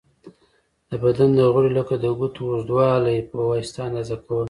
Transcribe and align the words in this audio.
د 0.89 0.91
بدن 1.03 1.29
د 1.39 1.39
غړیو 1.53 1.75
لکه 1.79 1.93
د 2.03 2.05
ګوتو 2.19 2.41
اوږوالی 2.53 3.17
په 3.29 3.37
واسطه 3.49 3.79
اندازه 3.87 4.15
کوله. 4.23 4.39